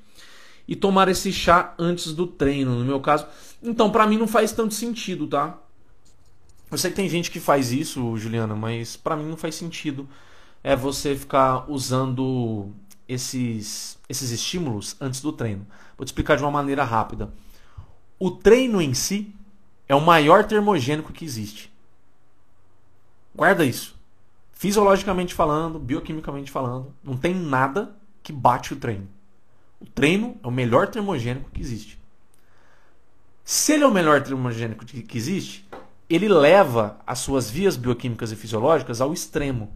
[0.69, 3.27] E tomar esse chá antes do treino, no meu caso.
[3.63, 5.59] Então, para mim não faz tanto sentido, tá?
[6.71, 10.09] Eu sei que tem gente que faz isso, Juliana, mas para mim não faz sentido
[10.63, 12.71] é você ficar usando
[13.09, 15.67] esses, esses estímulos antes do treino.
[15.99, 17.33] Vou te explicar de uma maneira rápida.
[18.19, 19.35] O treino em si
[19.89, 21.72] é o maior termogênico que existe.
[23.35, 23.99] Guarda isso.
[24.53, 29.09] Fisiologicamente falando, bioquimicamente falando, não tem nada que bate o treino.
[29.81, 32.01] O treino é o melhor termogênico que existe.
[33.45, 35.69] Se ele é o melhor termogênico que existe,
[36.09, 39.73] ele leva as suas vias bioquímicas e fisiológicas ao extremo.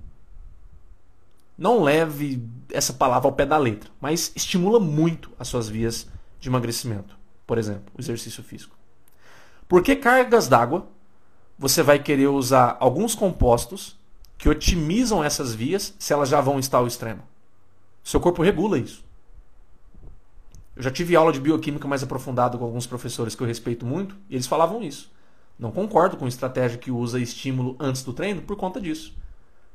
[1.59, 6.07] Não leve essa palavra ao pé da letra, mas estimula muito as suas vias
[6.39, 7.19] de emagrecimento.
[7.47, 8.77] Por exemplo, o exercício físico.
[9.67, 10.87] Por que cargas d'água?
[11.59, 13.99] Você vai querer usar alguns compostos
[14.37, 17.23] que otimizam essas vias se elas já vão estar ao extremo.
[18.05, 19.05] Seu corpo regula isso.
[20.77, 24.15] Eu já tive aula de bioquímica mais aprofundada com alguns professores que eu respeito muito
[24.29, 25.11] e eles falavam isso.
[25.59, 29.17] Não concordo com estratégia que usa estímulo antes do treino por conta disso.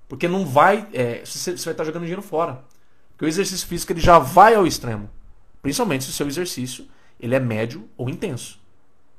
[0.07, 0.87] Porque não vai.
[0.93, 2.63] É, você, vai estar jogando dinheiro fora.
[3.11, 5.09] Porque o exercício físico ele já vai ao extremo.
[5.61, 6.85] Principalmente se o seu exercício
[7.19, 8.60] ele é médio ou intenso.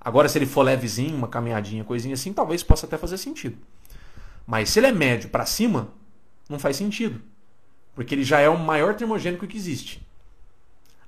[0.04, 3.56] Agora, se ele for levezinho, uma caminhadinha, coisinha assim, talvez possa até fazer sentido.
[4.44, 5.88] Mas se ele é médio para cima,
[6.48, 7.20] não faz sentido.
[7.94, 10.04] Porque ele já é o maior termogênico que existe.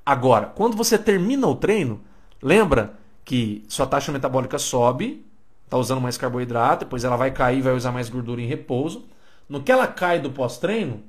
[0.06, 2.00] Agora, quando você termina o treino,
[2.40, 5.26] lembra que sua taxa metabólica sobe,
[5.64, 9.06] está usando mais carboidrato, depois ela vai cair, vai usar mais gordura em repouso.
[9.48, 11.02] No que ela cai do pós-treino,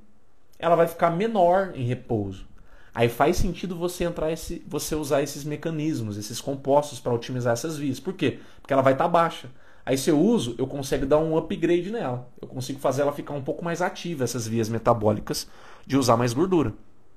[0.58, 2.48] ela vai ficar menor em repouso.
[2.96, 7.78] Aí faz sentido você entrar esse, você usar esses mecanismos, esses compostos para otimizar essas
[7.78, 8.00] vias.
[8.00, 8.40] Por quê?
[8.62, 9.50] Porque ela vai estar tá baixa.
[9.86, 12.28] Aí se eu uso, eu consigo dar um upgrade nela.
[12.42, 15.48] Eu consigo fazer ela ficar um pouco mais ativa, essas vias metabólicas,
[15.86, 16.74] de usar mais gordura.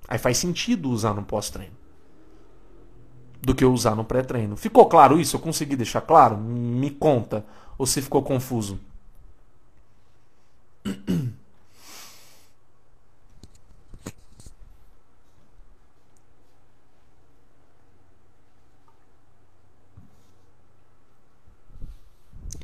[0.09, 1.79] Aí faz sentido usar no pós-treino
[3.41, 4.57] do que usar no pré-treino.
[4.57, 5.37] Ficou claro isso?
[5.37, 6.37] Eu consegui deixar claro?
[6.37, 7.45] Me conta.
[7.77, 8.79] Ou se ficou confuso?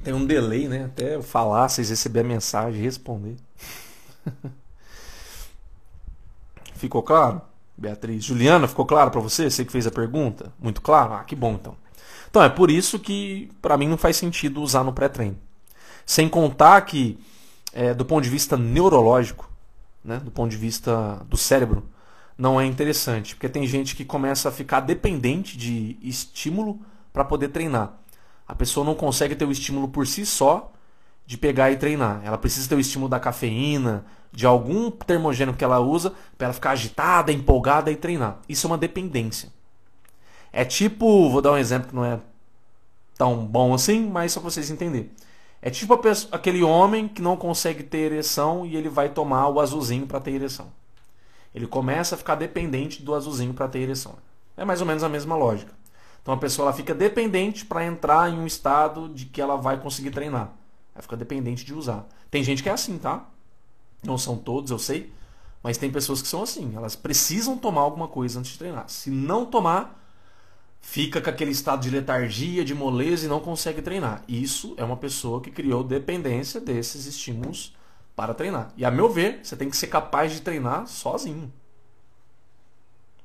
[0.05, 0.85] Tem um delay, né?
[0.85, 3.37] Até eu falar, vocês receberem a mensagem e responder.
[6.75, 7.41] ficou claro?
[7.77, 8.23] Beatriz.
[8.23, 9.51] Juliana, ficou claro para você?
[9.51, 10.53] Você que fez a pergunta?
[10.61, 11.15] Muito claro?
[11.15, 11.75] Ah, que bom então.
[12.29, 15.39] Então é por isso que para mim não faz sentido usar no pré-treino.
[16.05, 17.19] Sem contar que
[17.73, 19.51] é, do ponto de vista neurológico,
[20.05, 21.83] né, do ponto de vista do cérebro,
[22.37, 26.81] não é interessante, porque tem gente que começa a ficar dependente de estímulo
[27.13, 27.95] para poder treinar.
[28.47, 30.73] A pessoa não consegue ter o estímulo por si só
[31.27, 32.21] de pegar e treinar.
[32.25, 36.55] Ela precisa ter o estímulo da cafeína, de algum termogênico que ela usa, para ela
[36.55, 38.39] ficar agitada, empolgada e treinar.
[38.49, 39.51] Isso é uma dependência.
[40.53, 42.21] É tipo, vou dar um exemplo que não é
[43.17, 45.11] tão bom assim, mas só para vocês entenderem.
[45.63, 49.61] É tipo pessoa, aquele homem que não consegue ter ereção e ele vai tomar o
[49.61, 50.71] azulzinho para ter ereção.
[51.55, 54.17] Ele começa a ficar dependente do azulzinho para ter ereção.
[54.57, 55.73] É mais ou menos a mesma lógica.
[56.25, 59.79] Então a pessoa ela fica dependente para entrar em um estado de que ela vai
[59.79, 60.55] conseguir treinar.
[60.95, 62.09] Ela fica dependente de usar.
[62.31, 63.27] Tem gente que é assim, tá?
[64.03, 65.13] Não são todos, eu sei.
[65.63, 66.75] Mas tem pessoas que são assim.
[66.75, 68.89] Elas precisam tomar alguma coisa antes de treinar.
[68.89, 70.03] Se não tomar,
[70.81, 74.23] fica com aquele estado de letargia, de moleza e não consegue treinar.
[74.27, 77.77] Isso é uma pessoa que criou dependência desses estímulos
[78.17, 78.73] para treinar.
[78.79, 81.53] E a meu ver, você tem que ser capaz de treinar sozinho.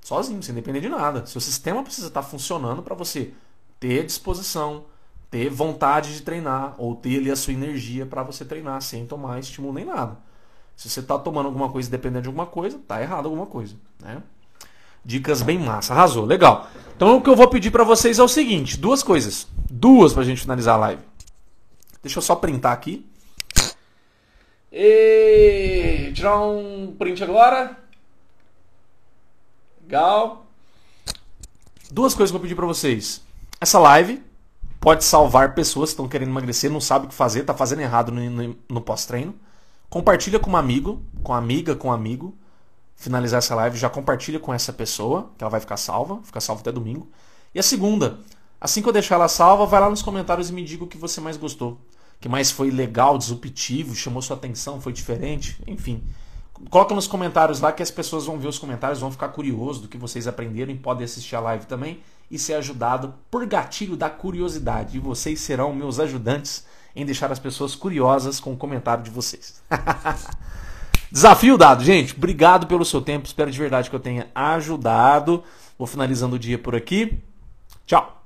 [0.01, 1.25] Sozinho, sem depender de nada.
[1.25, 3.33] Seu sistema precisa estar funcionando para você
[3.79, 4.85] ter disposição,
[5.29, 9.39] ter vontade de treinar, ou ter ali a sua energia para você treinar, sem tomar
[9.39, 10.17] estímulo nem nada.
[10.75, 13.75] Se você está tomando alguma coisa dependendo de alguma coisa, tá errado alguma coisa.
[14.01, 14.23] Né?
[15.03, 15.93] Dicas bem massa.
[15.93, 16.25] Arrasou.
[16.25, 16.69] Legal.
[16.95, 19.47] Então o que eu vou pedir para vocês é o seguinte: duas coisas.
[19.69, 21.01] Duas pra gente finalizar a live.
[22.01, 23.05] Deixa eu só printar aqui.
[24.71, 26.11] E...
[26.13, 27.77] Tirar um print agora.
[29.89, 30.45] Legal.
[31.89, 33.23] Duas coisas que eu vou pedir para vocês.
[33.59, 34.21] Essa live,
[34.79, 38.11] Pode salvar pessoas que estão querendo emagrecer, não sabe o que fazer, tá fazendo errado
[38.13, 39.35] no, no, no pós-treino.
[39.89, 42.33] Compartilha com um amigo, com amiga, com um amigo.
[42.95, 46.61] Finalizar essa live, já compartilha com essa pessoa, que ela vai ficar salva, fica salva
[46.61, 47.09] até domingo.
[47.53, 48.19] E a segunda,
[48.61, 50.97] assim que eu deixar ela salva, vai lá nos comentários e me diga o que
[50.97, 51.71] você mais gostou.
[51.71, 56.01] O que mais foi legal, disruptivo, chamou sua atenção, foi diferente, enfim.
[56.69, 59.87] Coloca nos comentários lá que as pessoas vão ver os comentários, vão ficar curiosos do
[59.87, 61.99] que vocês aprenderam e podem assistir a live também
[62.29, 64.97] e ser ajudado por gatilho da curiosidade.
[64.97, 69.61] E vocês serão meus ajudantes em deixar as pessoas curiosas com o comentário de vocês.
[71.11, 72.15] Desafio dado, gente.
[72.15, 73.25] Obrigado pelo seu tempo.
[73.25, 75.43] Espero de verdade que eu tenha ajudado.
[75.77, 77.19] Vou finalizando o dia por aqui.
[77.85, 78.18] Tchau.